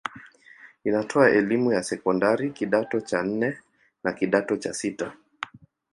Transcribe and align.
Inatoa 0.85 1.29
elimu 1.29 1.71
ya 1.73 1.83
sekondari 1.83 2.51
kidato 2.51 3.01
cha 3.01 3.23
nne 3.23 3.57
na 4.03 4.13
kidato 4.13 4.57
cha 4.57 4.73
sita. 4.73 5.13